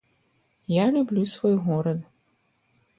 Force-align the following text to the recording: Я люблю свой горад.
Я 0.83 0.89
люблю 0.95 1.27
свой 1.27 1.55
горад. 1.59 2.01